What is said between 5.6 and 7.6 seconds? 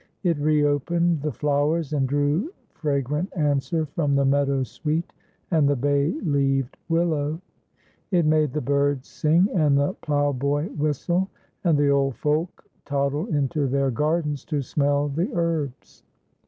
the bay leaved willow.